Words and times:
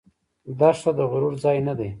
دښته 0.59 0.91
د 0.97 0.99
غرور 1.11 1.33
ځای 1.43 1.57
نه 1.67 1.73
دی. 1.79 1.89